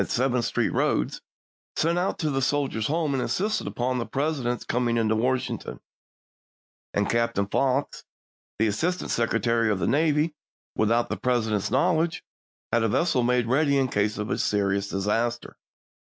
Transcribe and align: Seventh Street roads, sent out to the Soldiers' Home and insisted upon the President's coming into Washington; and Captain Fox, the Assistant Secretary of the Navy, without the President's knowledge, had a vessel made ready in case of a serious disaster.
Seventh 0.09 0.45
Street 0.45 0.71
roads, 0.73 1.21
sent 1.75 1.99
out 1.99 2.17
to 2.17 2.31
the 2.31 2.41
Soldiers' 2.41 2.87
Home 2.87 3.13
and 3.13 3.21
insisted 3.21 3.67
upon 3.67 3.99
the 3.99 4.05
President's 4.07 4.65
coming 4.65 4.97
into 4.97 5.15
Washington; 5.15 5.79
and 6.91 7.07
Captain 7.07 7.45
Fox, 7.45 8.03
the 8.57 8.65
Assistant 8.65 9.11
Secretary 9.11 9.69
of 9.69 9.77
the 9.77 9.85
Navy, 9.85 10.33
without 10.75 11.09
the 11.09 11.17
President's 11.17 11.69
knowledge, 11.69 12.23
had 12.73 12.81
a 12.81 12.87
vessel 12.87 13.21
made 13.21 13.45
ready 13.45 13.77
in 13.77 13.89
case 13.89 14.17
of 14.17 14.31
a 14.31 14.39
serious 14.39 14.87
disaster. 14.87 15.55